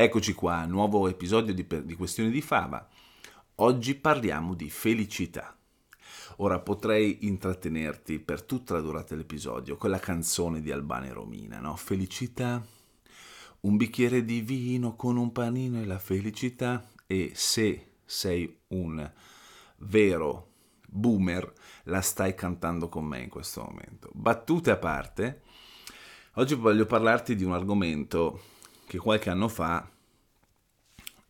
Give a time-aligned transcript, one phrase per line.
[0.00, 2.88] Eccoci qua, nuovo episodio di, di Questioni di Fava.
[3.56, 5.58] Oggi parliamo di felicità.
[6.36, 11.58] Ora potrei intrattenerti per tutta la durata dell'episodio con la canzone di Albano e Romina,
[11.58, 11.74] no?
[11.74, 12.64] Felicità,
[13.62, 16.88] un bicchiere di vino con un panino e la felicità.
[17.04, 19.12] E se sei un
[19.78, 20.52] vero
[20.86, 21.52] boomer,
[21.86, 24.10] la stai cantando con me in questo momento.
[24.12, 25.42] Battute a parte,
[26.34, 28.57] oggi voglio parlarti di un argomento
[28.88, 29.86] che qualche anno fa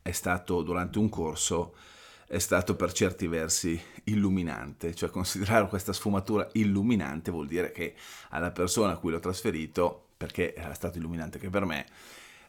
[0.01, 1.75] è stato durante un corso
[2.28, 7.95] è stato per certi versi illuminante, cioè considerare questa sfumatura illuminante vuol dire che
[8.28, 11.87] alla persona a cui l'ho trasferito, perché era stato illuminante anche per me,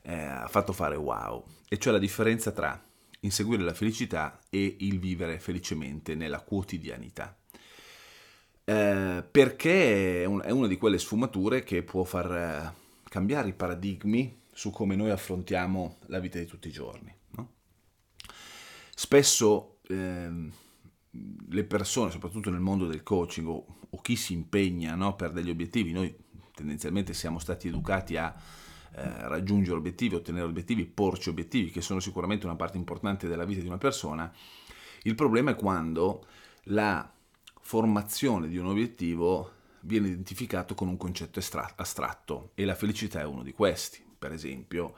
[0.03, 2.79] eh, ha fatto fare wow, e cioè la differenza tra
[3.21, 7.35] inseguire la felicità e il vivere felicemente nella quotidianità.
[8.65, 12.73] Eh, perché è, un, è, una di quelle sfumature che può far eh,
[13.09, 17.15] cambiare i paradigmi su come noi affrontiamo la vita di tutti i giorni.
[17.29, 17.51] No?
[18.93, 20.51] Spesso ehm,
[21.47, 25.49] le persone, soprattutto nel mondo del coaching o, o chi si impegna no, per degli
[25.49, 26.13] obiettivi, noi
[26.53, 28.35] tendenzialmente siamo stati educati a
[28.95, 33.61] eh, raggiungere obiettivi, ottenere obiettivi, porci obiettivi, che sono sicuramente una parte importante della vita
[33.61, 34.29] di una persona.
[35.03, 36.25] Il problema è quando
[36.63, 37.09] la
[37.61, 39.53] formazione di un obiettivo
[39.83, 44.93] viene identificato con un concetto astratto e la felicità è uno di questi per esempio,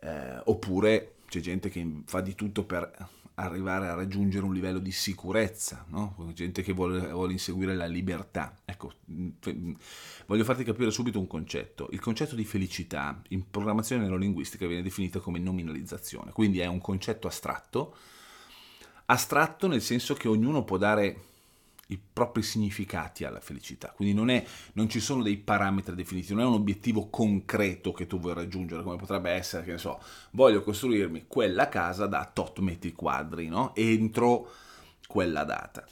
[0.00, 4.92] eh, oppure c'è gente che fa di tutto per arrivare a raggiungere un livello di
[4.92, 6.14] sicurezza, no?
[6.34, 8.58] gente che vuole, vuole, inseguire la libertà.
[8.64, 8.92] Ecco,
[10.26, 11.88] voglio farti capire subito un concetto.
[11.92, 17.26] Il concetto di felicità in programmazione neurolinguistica viene definito come nominalizzazione, quindi è un concetto
[17.26, 17.96] astratto,
[19.06, 21.24] astratto nel senso che ognuno può dare
[21.90, 23.88] i propri significati alla felicità.
[23.88, 28.06] Quindi non, è, non, ci sono dei parametri definiti, non è un obiettivo concreto che
[28.06, 30.00] tu vuoi raggiungere, come potrebbe essere, che ne so,
[30.32, 33.74] voglio costruirmi quella casa da tot metri quadri, no?
[33.74, 34.50] Entro
[35.06, 35.84] quella data.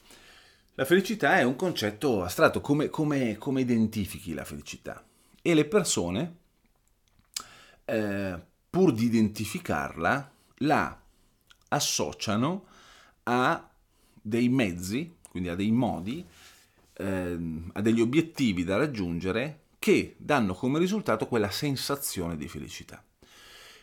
[0.74, 5.04] La felicità è un concetto astratto, come, come, come identifichi la felicità?
[5.42, 6.36] E le persone,
[7.84, 8.38] eh,
[8.70, 11.00] pur di identificarla, la
[11.70, 12.66] associano
[13.24, 13.68] a
[14.20, 16.24] dei mezzi quindi ha dei modi,
[16.94, 23.02] ehm, ha degli obiettivi da raggiungere che danno come risultato quella sensazione di felicità.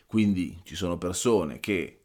[0.06, 2.00] Quindi ci sono persone che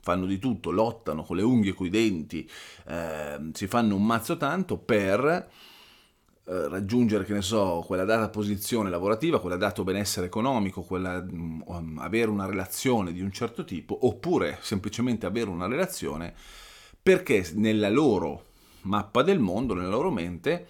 [0.00, 2.48] fanno di tutto, lottano con le unghie con i denti,
[2.86, 5.50] eh, si fanno un mazzo tanto per
[6.46, 11.98] eh, raggiungere, che ne so, quella data posizione lavorativa, quella dato benessere economico, quella, um,
[11.98, 16.34] avere una relazione di un certo tipo, oppure semplicemente avere una relazione
[17.02, 18.52] perché nella loro
[18.84, 20.68] mappa del mondo nella loro mente,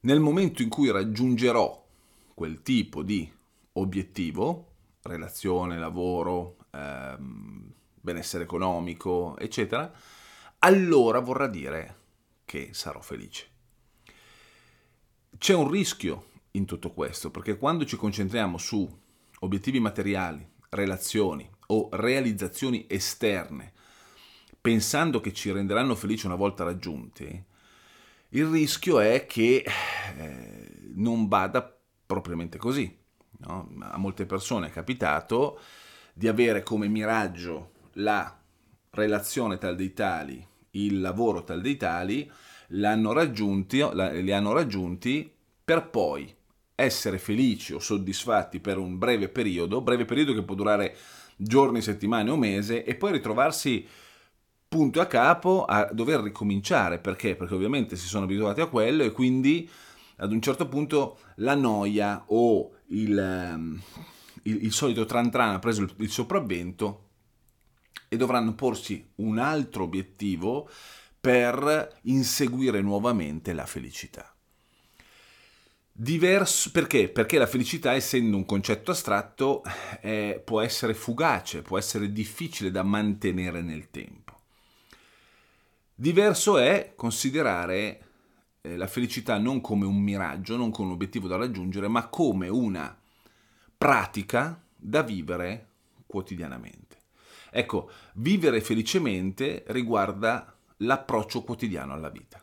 [0.00, 1.86] nel momento in cui raggiungerò
[2.34, 3.30] quel tipo di
[3.72, 4.68] obiettivo,
[5.02, 9.92] relazione, lavoro, ehm, benessere economico, eccetera,
[10.60, 11.96] allora vorrà dire
[12.44, 13.48] che sarò felice.
[15.36, 18.88] C'è un rischio in tutto questo, perché quando ci concentriamo su
[19.40, 23.72] obiettivi materiali, relazioni o realizzazioni esterne
[24.60, 27.44] pensando che ci renderanno felici una volta raggiunti,
[28.30, 29.64] il rischio è che
[30.16, 31.76] eh, non vada
[32.06, 32.96] propriamente così.
[33.38, 33.70] No?
[33.80, 35.58] A molte persone è capitato
[36.12, 38.38] di avere come miraggio la
[38.90, 42.30] relazione tal dei tali, il lavoro tal dei tali,
[42.68, 45.32] l'hanno raggiunti, li hanno raggiunti
[45.64, 46.32] per poi
[46.74, 50.96] essere felici o soddisfatti per un breve periodo, breve periodo che può durare
[51.36, 53.86] giorni, settimane o mese, e poi ritrovarsi
[54.70, 57.00] punto a capo a dover ricominciare.
[57.00, 57.34] Perché?
[57.34, 59.68] Perché ovviamente si sono abituati a quello e quindi
[60.18, 63.80] ad un certo punto la noia o il, ehm,
[64.42, 67.08] il, il solito tran tran ha preso il, il sopravvento
[68.06, 70.70] e dovranno porsi un altro obiettivo
[71.20, 74.32] per inseguire nuovamente la felicità.
[75.90, 77.08] Diverso, perché?
[77.08, 79.64] Perché la felicità, essendo un concetto astratto,
[80.00, 84.19] eh, può essere fugace, può essere difficile da mantenere nel tempo.
[86.00, 88.00] Diverso è considerare
[88.62, 92.48] eh, la felicità non come un miraggio, non come un obiettivo da raggiungere, ma come
[92.48, 92.98] una
[93.76, 95.66] pratica da vivere
[96.06, 97.02] quotidianamente.
[97.50, 102.42] Ecco, vivere felicemente riguarda l'approccio quotidiano alla vita.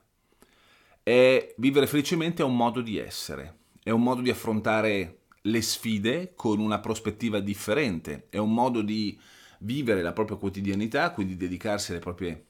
[1.01, 6.33] E vivere felicemente è un modo di essere, è un modo di affrontare le sfide
[6.35, 9.19] con una prospettiva differente, è un modo di
[9.61, 12.46] vivere la propria quotidianità, quindi dedicarsi proprie,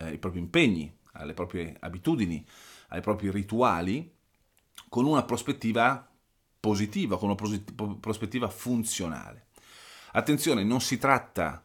[0.00, 2.44] eh, ai propri impegni, alle proprie abitudini,
[2.88, 4.10] ai propri rituali,
[4.88, 6.08] con una prospettiva
[6.58, 9.48] positiva, con una prospettiva funzionale.
[10.12, 11.64] Attenzione, non si tratta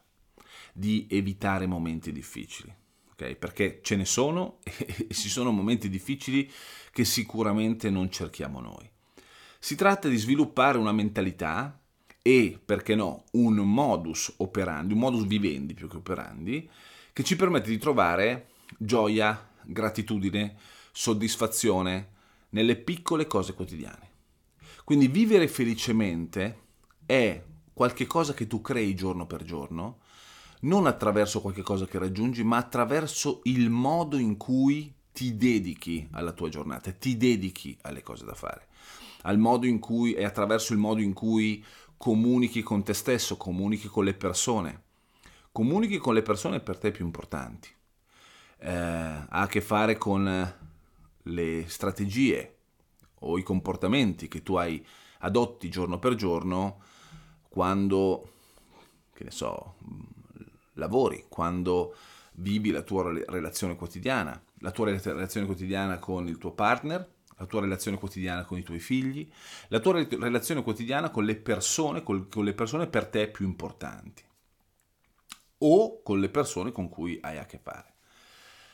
[0.73, 2.73] di evitare momenti difficili,
[3.11, 3.35] okay?
[3.35, 6.51] perché ce ne sono e ci sono momenti difficili
[6.91, 8.89] che sicuramente non cerchiamo noi.
[9.57, 11.79] Si tratta di sviluppare una mentalità
[12.21, 16.69] e, perché no, un modus operandi, un modus vivendi più che operandi,
[17.15, 20.57] che ci permette di trovare gioia, gratitudine,
[20.91, 22.09] soddisfazione
[22.50, 24.09] nelle piccole cose quotidiane.
[24.83, 26.63] Quindi vivere felicemente
[27.06, 27.41] è
[27.71, 30.00] qualche cosa che tu crei giorno per giorno,
[30.63, 36.33] non attraverso qualche cosa che raggiungi, ma attraverso il modo in cui ti dedichi alla
[36.33, 38.67] tua giornata, ti dedichi alle cose da fare,
[39.21, 41.63] al modo in cui è attraverso il modo in cui
[41.95, 44.83] comunichi con te stesso, comunichi con le persone,
[45.55, 47.69] comunichi con le persone per te più importanti.
[48.57, 50.53] Eh, ha a che fare con
[51.21, 52.57] le strategie
[53.19, 54.85] o i comportamenti che tu hai
[55.19, 56.81] adotti giorno per giorno
[57.47, 58.31] quando,
[59.13, 59.75] che ne so,
[60.73, 61.95] lavori, quando
[62.33, 67.61] vivi la tua relazione quotidiana, la tua relazione quotidiana con il tuo partner, la tua
[67.61, 69.25] relazione quotidiana con i tuoi figli,
[69.69, 74.23] la tua relazione quotidiana con le persone, con le persone per te più importanti
[75.59, 77.93] o con le persone con cui hai a che fare.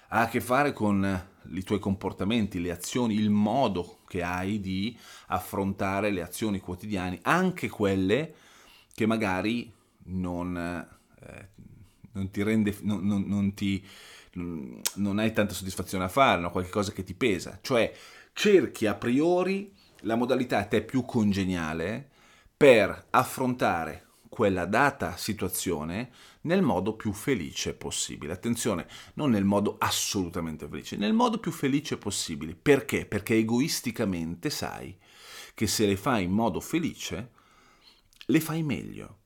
[0.09, 4.97] Ha a che fare con i tuoi comportamenti, le azioni, il modo che hai di
[5.27, 8.33] affrontare le azioni quotidiane, anche quelle
[8.93, 9.71] che magari
[10.03, 11.49] non, eh,
[12.11, 13.85] non ti rende, non, non, non, ti,
[14.33, 16.51] non hai tanta soddisfazione a fare, no?
[16.51, 17.59] qualche cosa che ti pesa.
[17.61, 17.93] Cioè
[18.33, 22.09] cerchi a priori la modalità a te più congeniale
[22.55, 26.09] per affrontare quella data situazione
[26.43, 28.31] nel modo più felice possibile.
[28.31, 32.55] Attenzione, non nel modo assolutamente felice, nel modo più felice possibile.
[32.55, 33.05] Perché?
[33.05, 34.97] Perché egoisticamente sai
[35.53, 37.31] che se le fai in modo felice,
[38.27, 39.17] le fai meglio.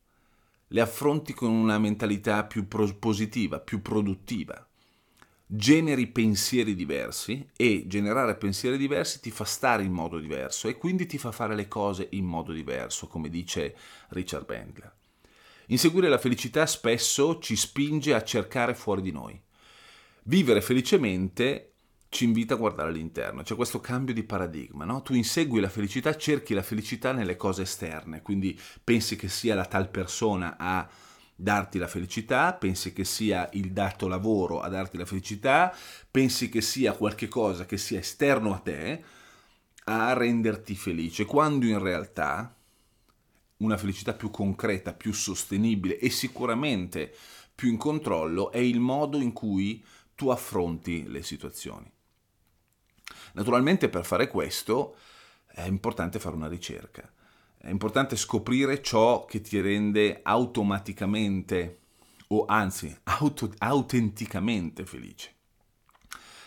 [0.70, 4.68] Le affronti con una mentalità più positiva, più produttiva.
[5.48, 11.06] Generi pensieri diversi e generare pensieri diversi ti fa stare in modo diverso e quindi
[11.06, 13.76] ti fa fare le cose in modo diverso, come dice
[14.10, 14.92] Richard Bandler.
[15.68, 19.40] Inseguire la felicità spesso ci spinge a cercare fuori di noi.
[20.24, 21.74] Vivere felicemente
[22.10, 25.04] ci invita a guardare all'interno, c'è questo cambio di paradigma, no?
[25.04, 29.66] Tu insegui la felicità, cerchi la felicità nelle cose esterne, quindi pensi che sia la
[29.66, 30.90] tal persona a
[31.36, 35.76] darti la felicità, pensi che sia il dato lavoro a darti la felicità,
[36.10, 39.04] pensi che sia qualche cosa che sia esterno a te
[39.86, 42.56] a renderti felice, quando in realtà
[43.58, 47.14] una felicità più concreta, più sostenibile e sicuramente
[47.54, 49.84] più in controllo è il modo in cui
[50.16, 51.92] tu affronti le situazioni.
[53.34, 54.98] Naturalmente per fare questo
[55.46, 57.10] è importante fare una ricerca,
[57.58, 61.80] è importante scoprire ciò che ti rende automaticamente
[62.28, 65.34] o anzi auto, autenticamente felice,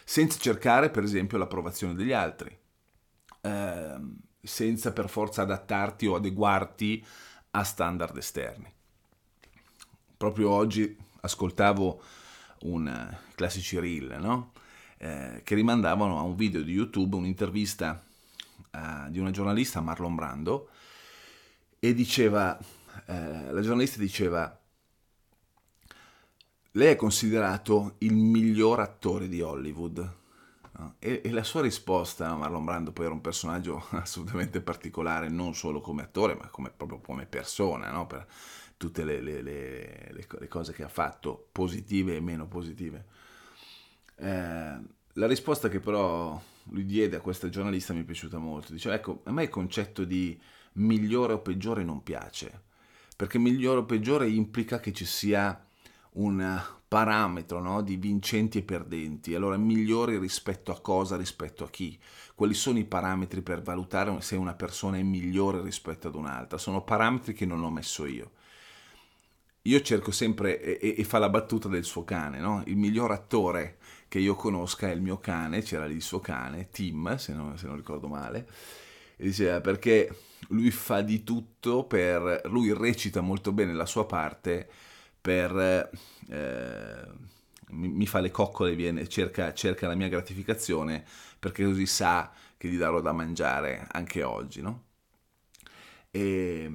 [0.04, 2.56] senza cercare per esempio l'approvazione degli altri.
[3.40, 7.04] Eh, senza per forza adattarti o adeguarti
[7.52, 8.72] a standard esterni.
[10.16, 12.02] Proprio oggi ascoltavo
[12.62, 14.52] un eh, classici reel, no?
[14.98, 18.02] eh, che rimandavano a un video di YouTube, un'intervista
[18.70, 20.70] eh, di una giornalista, Marlon Brando,
[21.78, 22.58] e diceva,
[23.06, 24.58] eh, la giornalista diceva,
[26.72, 30.16] lei è considerato il miglior attore di Hollywood
[30.78, 30.94] No?
[31.00, 35.80] E, e, la sua risposta, Marlon Brando poi era un personaggio assolutamente particolare, non solo
[35.80, 38.06] come attore, ma come, proprio come persona, no?
[38.06, 38.26] per
[38.76, 43.04] tutte le, le, le, le, cose che ha fatto, positive e meno positive.
[44.16, 44.78] Eh,
[45.12, 48.72] la risposta che però lui diede a questa giornalista mi è piaciuta molto.
[48.72, 50.40] Dice, ecco, a me il concetto di
[50.78, 52.62] migliore o peggiore non piace,
[53.16, 55.64] perché migliore o peggiore implica che ci sia
[56.12, 57.82] un parametro no?
[57.82, 61.98] di vincenti e perdenti, allora migliori rispetto a cosa, rispetto a chi.
[62.34, 66.56] Quali sono i parametri per valutare se una persona è migliore rispetto ad un'altra?
[66.56, 68.30] Sono parametri che non ho messo io.
[69.62, 72.62] Io cerco sempre, e, e fa la battuta del suo cane, no?
[72.66, 73.76] il miglior attore
[74.08, 77.58] che io conosca è il mio cane, c'era lì il suo cane, Tim, se non,
[77.58, 78.48] se non ricordo male,
[79.16, 80.10] e diceva perché
[80.48, 84.68] lui fa di tutto per, lui recita molto bene la sua parte
[85.20, 85.90] per,
[86.28, 87.06] eh,
[87.70, 91.04] mi, mi, fa le coccole, viene, cerca, cerca la mia gratificazione
[91.38, 94.84] perché così sa che gli darò da mangiare anche oggi, no?
[96.10, 96.70] E,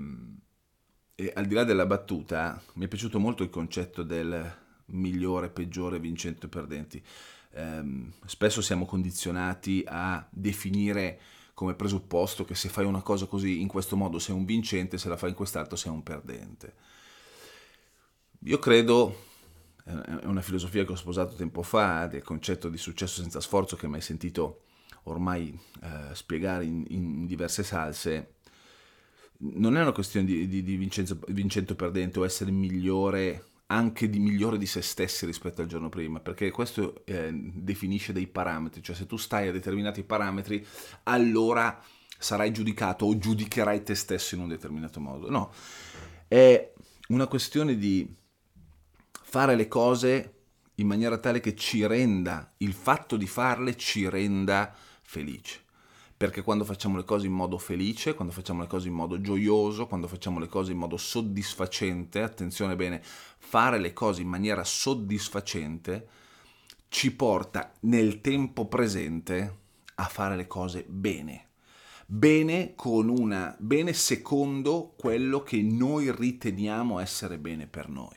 [1.15, 5.99] e al di là della battuta, mi è piaciuto molto il concetto del migliore, peggiore,
[5.99, 7.03] vincente o perdenti.
[7.51, 11.19] Eh, spesso siamo condizionati a definire
[11.53, 15.09] come presupposto che se fai una cosa così in questo modo sei un vincente, se
[15.09, 16.73] la fai in quest'altro sei un perdente.
[18.45, 19.15] Io credo,
[19.83, 23.87] è una filosofia che ho sposato tempo fa, del concetto di successo senza sforzo che
[23.87, 24.63] mi hai sentito
[25.03, 28.35] ormai eh, spiegare in, in, diverse salse,
[29.37, 34.07] non è una questione di, di, di Vincenzo, vincente o perdente o essere migliore anche
[34.07, 38.83] di migliore di se stessi rispetto al giorno prima, perché questo eh, definisce dei parametri,
[38.83, 40.65] cioè se tu stai a determinati parametri,
[41.03, 41.81] allora
[42.17, 45.29] sarai giudicato o giudicherai te stesso in un determinato modo.
[45.29, 45.51] No,
[46.27, 46.71] è
[47.07, 48.07] una questione di
[49.11, 50.33] fare le cose
[50.75, 55.61] in maniera tale che ci renda, il fatto di farle ci renda felice
[56.23, 59.87] perché quando facciamo le cose in modo felice, quando facciamo le cose in modo gioioso,
[59.87, 66.07] quando facciamo le cose in modo soddisfacente, attenzione bene, fare le cose in maniera soddisfacente
[66.87, 69.57] ci porta nel tempo presente
[69.95, 71.49] a fare le cose bene.
[72.05, 78.15] Bene una bene secondo quello che noi riteniamo essere bene per noi.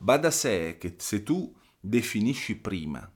[0.00, 3.10] Va da sé che se tu definisci prima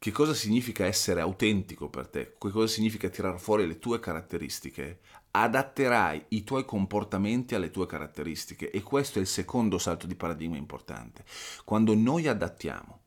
[0.00, 5.00] che cosa significa essere autentico per te, che cosa significa tirare fuori le tue caratteristiche,
[5.32, 8.70] adatterai i tuoi comportamenti alle tue caratteristiche.
[8.70, 11.22] E questo è il secondo salto di paradigma importante.
[11.66, 13.00] Quando noi adattiamo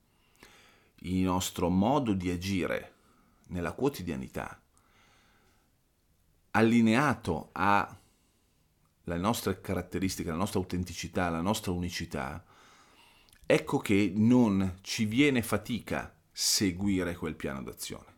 [0.98, 2.94] il nostro modo di agire
[3.48, 4.62] nella quotidianità
[6.52, 7.98] allineato alle
[9.18, 12.46] nostre caratteristiche, alla nostra autenticità, alla nostra unicità,
[13.48, 18.12] ecco che non ci viene fatica seguire quel piano d'azione.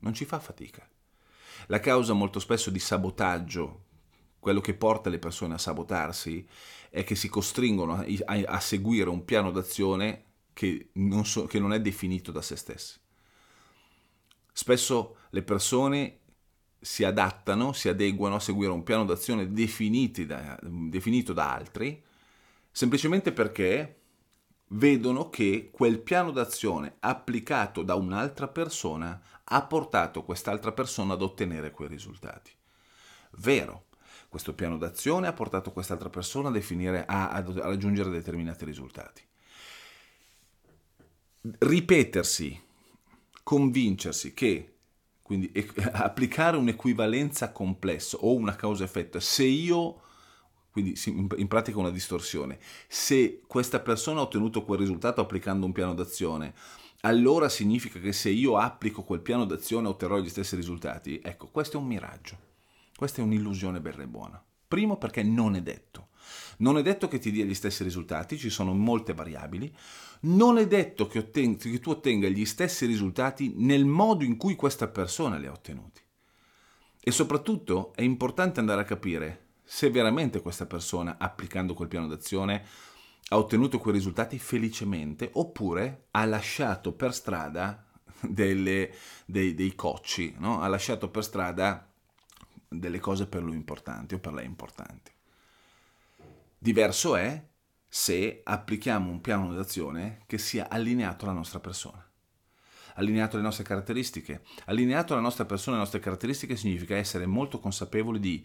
[0.00, 0.86] Non ci fa fatica.
[1.68, 3.84] La causa molto spesso di sabotaggio,
[4.40, 6.46] quello che porta le persone a sabotarsi,
[6.90, 11.60] è che si costringono a, a, a seguire un piano d'azione che non, so, che
[11.60, 12.98] non è definito da se stessi.
[14.52, 16.18] Spesso le persone
[16.80, 22.02] si adattano, si adeguano a seguire un piano d'azione da, definito da altri,
[22.70, 23.99] semplicemente perché
[24.72, 31.70] vedono che quel piano d'azione applicato da un'altra persona ha portato quest'altra persona ad ottenere
[31.70, 32.50] quei risultati.
[33.38, 33.86] Vero,
[34.28, 39.22] questo piano d'azione ha portato quest'altra persona a, definire, a, a raggiungere determinati risultati.
[41.58, 42.62] Ripetersi,
[43.42, 44.74] convincersi che
[45.22, 45.52] quindi
[45.92, 50.02] applicare un'equivalenza complessa o una causa-effetto, se io
[50.70, 52.58] quindi in pratica una distorsione.
[52.88, 56.54] Se questa persona ha ottenuto quel risultato applicando un piano d'azione,
[57.00, 61.20] allora significa che se io applico quel piano d'azione otterrò gli stessi risultati.
[61.22, 62.38] Ecco, questo è un miraggio,
[62.96, 64.44] questa è un'illusione bella e buona.
[64.68, 66.08] Primo perché non è detto.
[66.58, 69.74] Non è detto che ti dia gli stessi risultati, ci sono molte variabili.
[70.22, 74.54] Non è detto che, otten- che tu ottenga gli stessi risultati nel modo in cui
[74.54, 76.02] questa persona li ha ottenuti.
[77.02, 82.64] E soprattutto è importante andare a capire se veramente questa persona, applicando quel piano d'azione,
[83.28, 87.86] ha ottenuto quei risultati felicemente oppure ha lasciato per strada
[88.20, 88.92] delle,
[89.24, 90.60] dei, dei, cocci, no?
[90.60, 91.88] ha lasciato per strada
[92.66, 95.12] delle cose per lui importanti o per lei importanti.
[96.58, 97.40] Diverso è
[97.86, 102.04] se applichiamo un piano d'azione che sia allineato alla nostra persona,
[102.94, 104.42] allineato alle nostre caratteristiche.
[104.64, 108.44] Allineato alla nostra persona e alle nostre caratteristiche significa essere molto consapevoli di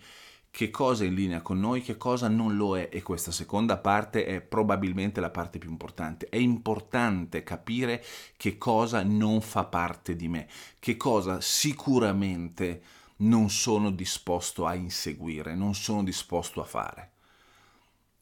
[0.56, 3.76] che cosa è in linea con noi, che cosa non lo è e questa seconda
[3.76, 6.30] parte è probabilmente la parte più importante.
[6.30, 8.02] È importante capire
[8.38, 10.48] che cosa non fa parte di me,
[10.80, 12.82] che cosa sicuramente
[13.18, 17.12] non sono disposto a inseguire, non sono disposto a fare.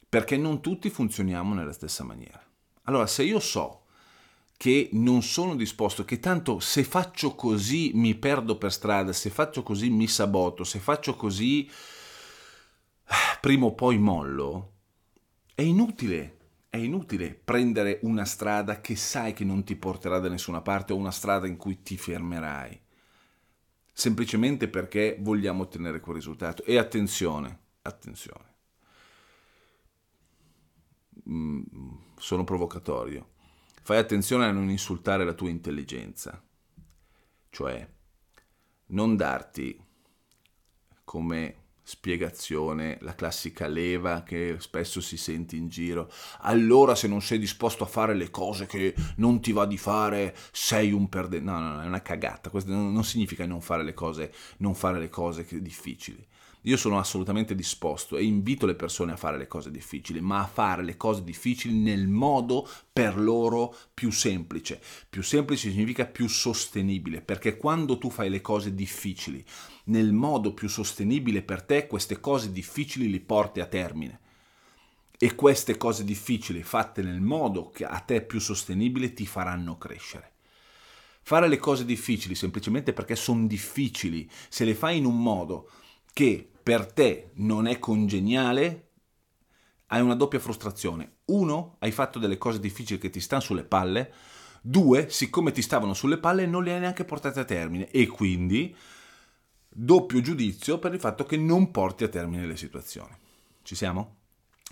[0.09, 2.43] Perché non tutti funzioniamo nella stessa maniera.
[2.85, 3.83] Allora, se io so
[4.57, 9.61] che non sono disposto, che tanto se faccio così mi perdo per strada, se faccio
[9.61, 11.69] così mi saboto, se faccio così
[13.43, 14.71] prima o poi mollo,
[15.53, 16.37] è inutile.
[16.69, 20.95] È inutile prendere una strada che sai che non ti porterà da nessuna parte o
[20.95, 22.81] una strada in cui ti fermerai.
[23.91, 26.63] Semplicemente perché vogliamo ottenere quel risultato.
[26.63, 28.53] E attenzione, attenzione.
[31.29, 31.63] Mm,
[32.15, 33.31] sono provocatorio.
[33.81, 36.41] Fai attenzione a non insultare la tua intelligenza.
[37.49, 37.93] Cioè,
[38.85, 39.77] non darti
[41.03, 46.11] come spiegazione, la classica leva che spesso si sente in giro.
[46.39, 50.35] Allora se non sei disposto a fare le cose che non ti va di fare,
[50.51, 51.45] sei un perdente.
[51.45, 52.49] No, no, no, è una cagata.
[52.49, 56.25] Questo non significa non fare le cose, non fare le cose difficili.
[56.65, 60.47] Io sono assolutamente disposto e invito le persone a fare le cose difficili, ma a
[60.47, 64.81] fare le cose difficili nel modo per loro più semplice.
[65.09, 69.43] Più semplice significa più sostenibile, perché quando tu fai le cose difficili
[69.85, 74.19] nel modo più sostenibile per te, queste cose difficili li porti a termine.
[75.17, 80.31] E queste cose difficili fatte nel modo che a te più sostenibile ti faranno crescere.
[81.21, 85.69] Fare le cose difficili semplicemente perché sono difficili, se le fai in un modo
[86.11, 88.89] che per te non è congeniale,
[89.87, 91.17] hai una doppia frustrazione.
[91.25, 94.11] Uno, hai fatto delle cose difficili che ti stanno sulle palle.
[94.61, 97.89] Due, siccome ti stavano sulle palle, non le hai neanche portate a termine.
[97.91, 98.75] E quindi,
[99.73, 103.15] doppio giudizio per il fatto che non porti a termine le situazioni.
[103.63, 104.17] Ci siamo?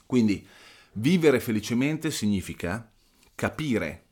[0.05, 0.45] Quindi,
[0.93, 2.89] vivere felicemente significa
[3.33, 4.05] capire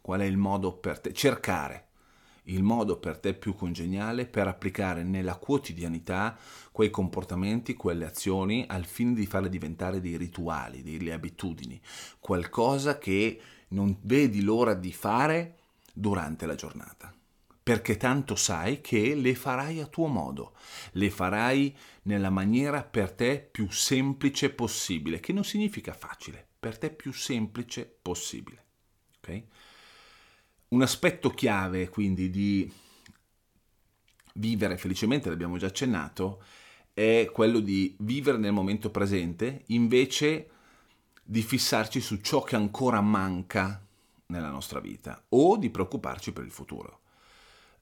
[0.00, 1.88] qual è il modo per te, cercare
[2.44, 6.36] il modo per te più congeniale per applicare nella quotidianità
[6.72, 11.80] quei comportamenti, quelle azioni al fine di farle diventare dei rituali, delle abitudini,
[12.18, 15.58] qualcosa che non vedi l'ora di fare
[15.92, 17.12] durante la giornata.
[17.62, 20.54] Perché tanto sai che le farai a tuo modo,
[20.92, 26.90] le farai nella maniera per te più semplice possibile, che non significa facile, per te
[26.90, 28.64] più semplice possibile.
[29.18, 29.46] Okay?
[30.68, 32.72] Un aspetto chiave quindi di
[34.34, 36.42] vivere felicemente, l'abbiamo già accennato,
[36.94, 40.50] è quello di vivere nel momento presente invece
[41.22, 43.84] di fissarci su ciò che ancora manca
[44.26, 47.00] nella nostra vita o di preoccuparci per il futuro.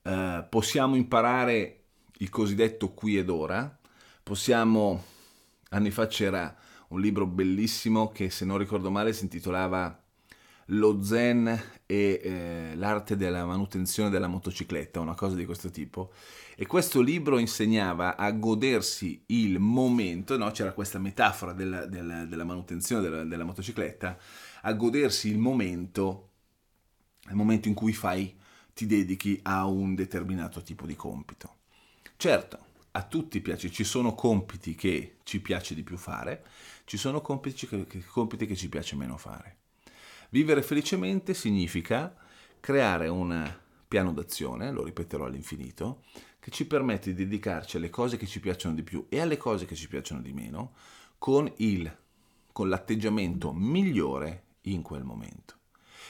[0.08, 1.80] Eh, possiamo imparare
[2.20, 3.78] il cosiddetto qui ed ora,
[4.22, 5.04] possiamo,
[5.68, 6.56] anni fa c'era
[6.88, 10.02] un libro bellissimo che se non ricordo male si intitolava
[10.72, 11.46] lo zen
[11.84, 16.12] e eh, l'arte della manutenzione della motocicletta, una cosa di questo tipo.
[16.56, 20.50] E questo libro insegnava a godersi il momento, no?
[20.52, 24.18] c'era questa metafora della, della, della manutenzione della, della, motocicletta,
[24.62, 26.30] a godersi il momento,
[27.28, 28.36] il momento in cui fai,
[28.78, 31.56] ti dedichi a un determinato tipo di compito.
[32.16, 32.58] Certo,
[32.92, 36.44] a tutti piace, ci sono compiti che ci piace di più fare,
[36.84, 39.56] ci sono compiti che, compiti che ci piace meno fare.
[40.30, 42.14] Vivere felicemente significa
[42.60, 43.52] creare un
[43.88, 46.04] piano d'azione, lo ripeterò all'infinito,
[46.38, 49.66] che ci permette di dedicarci alle cose che ci piacciono di più e alle cose
[49.66, 50.74] che ci piacciono di meno
[51.18, 51.92] con, il,
[52.52, 55.56] con l'atteggiamento migliore in quel momento.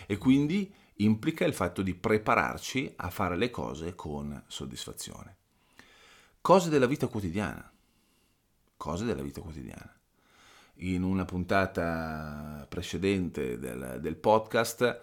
[0.07, 5.37] E quindi implica il fatto di prepararci a fare le cose con soddisfazione.
[6.41, 7.71] Cose della vita quotidiana.
[8.77, 9.99] Cose della vita quotidiana
[10.81, 15.01] in una puntata precedente del, del podcast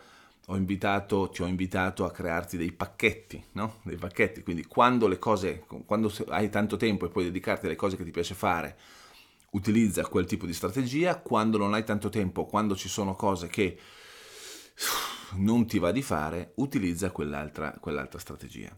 [0.47, 3.77] ho invitato, ti ho invitato a crearti dei pacchetti, no?
[3.81, 7.97] Dei pacchetti, quindi quando le cose, quando hai tanto tempo e puoi dedicarti alle cose
[7.97, 8.77] che ti piace fare,
[9.51, 13.77] utilizza quel tipo di strategia, quando non hai tanto tempo, quando ci sono cose che
[15.37, 18.75] non ti va di fare, utilizza quell'altra, quell'altra strategia.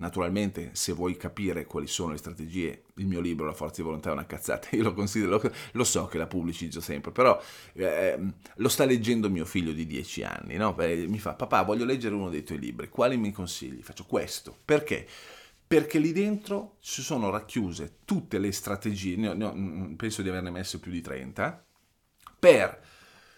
[0.00, 4.08] Naturalmente, se vuoi capire quali sono le strategie, il mio libro La forza di volontà
[4.08, 5.40] è una cazzata, io lo considero,
[5.72, 7.40] lo, so che la pubblicizzo sempre, però
[7.74, 8.18] eh,
[8.54, 10.74] lo sta leggendo mio figlio di 10 anni, no?
[10.76, 13.82] mi fa papà voglio leggere uno dei tuoi libri, quali mi consigli?
[13.82, 15.06] Faccio questo, perché?
[15.66, 20.22] Perché lì dentro ci sono racchiuse tutte le strategie, ne ho, ne ho, mm, penso
[20.22, 21.62] di averne messe più di 30,
[22.38, 22.82] per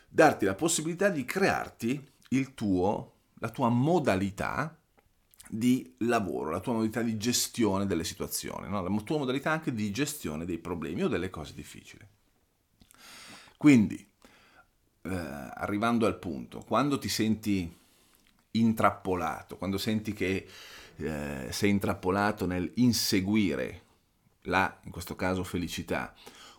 [0.09, 4.77] darti la possibilità di crearti il tuo, la tua modalità
[5.49, 8.83] di lavoro, la tua modalità di gestione delle situazioni, no?
[8.83, 12.07] la tua modalità anche di gestione dei problemi o delle cose difficili.
[13.57, 13.97] Quindi,
[15.03, 17.81] eh, arrivando al punto, quando ti senti
[18.53, 20.47] intrappolato, quando senti che
[20.97, 23.83] eh, sei intrappolato nel inseguire
[24.43, 26.15] la, in questo caso, felicità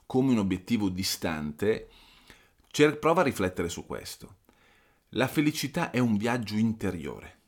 [0.06, 1.90] come un obiettivo distante,
[2.70, 4.42] cer- prova a riflettere su questo.
[5.16, 7.42] La felicità è un viaggio interiore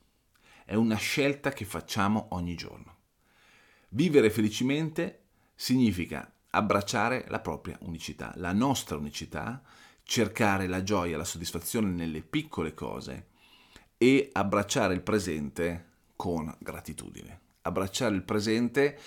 [0.65, 2.93] è una scelta che facciamo ogni giorno.
[3.89, 5.21] Vivere felicemente
[5.54, 9.62] significa abbracciare la propria unicità, la nostra unicità,
[10.04, 13.28] cercare la gioia, la soddisfazione nelle piccole cose
[13.97, 17.41] e abbracciare il presente con gratitudine.
[17.62, 18.99] Abbracciare il presente,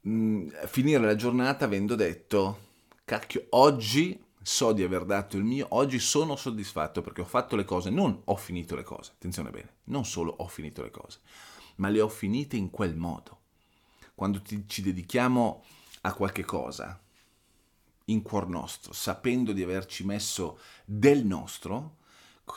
[0.00, 2.70] mh, mm, finire la giornata avendo detto,
[3.04, 7.64] cacchio, oggi so di aver dato il mio, oggi sono soddisfatto perché ho fatto le
[7.64, 11.20] cose, non ho finito le cose, attenzione bene, non solo ho finito le cose,
[11.76, 13.40] ma le ho finite in quel modo,
[14.14, 15.64] quando ti, ci dedichiamo
[16.02, 17.00] a qualche cosa
[18.06, 21.98] in cuor nostro, sapendo di averci messo del nostro,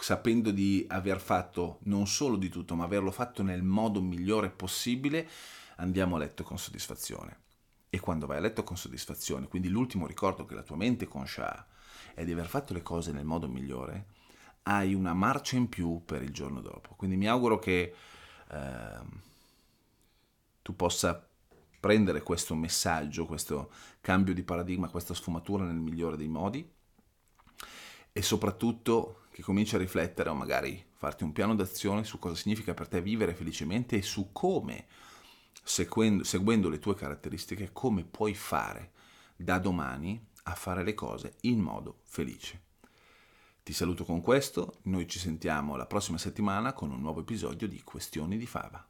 [0.02, 5.30] sapendo di aver fatto non solo di tutto, ma averlo fatto nel modo migliore possibile,
[5.78, 7.44] andiamo a letto con soddisfazione.
[7.96, 11.50] E quando vai a letto con soddisfazione, quindi l'ultimo ricordo che la tua mente conscia
[11.50, 11.66] ha,
[12.14, 14.08] è di aver fatto le cose nel modo migliore,
[14.64, 16.96] hai una marcia in più per il giorno dopo.
[16.96, 17.96] Quindi mi auguro che
[18.52, 19.00] eh,
[20.62, 21.26] tu possa
[21.80, 26.70] prendere questo messaggio, questo cambio di paradigma, questa sfumatura nel migliore dei modi
[28.12, 32.74] e soprattutto che cominci a riflettere o magari farti un piano d'azione su cosa significa
[32.74, 34.86] per te vivere felicemente e su come,
[35.68, 38.92] seguendo, seguendo le tue caratteristiche, come puoi fare
[39.36, 42.62] da domani a fare le cose in modo felice.
[43.64, 47.82] Ti saluto con questo, noi ci sentiamo la prossima settimana con un nuovo episodio di
[47.82, 48.88] Questioni di Fava.